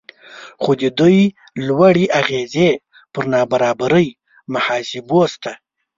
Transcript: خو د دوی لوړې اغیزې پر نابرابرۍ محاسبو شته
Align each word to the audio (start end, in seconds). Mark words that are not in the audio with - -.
خو 0.61 0.71
د 0.81 0.83
دوی 0.99 1.19
لوړې 1.67 2.05
اغیزې 2.21 2.69
پر 3.13 3.23
نابرابرۍ 3.31 4.07
محاسبو 4.53 5.21
شته 5.33 5.51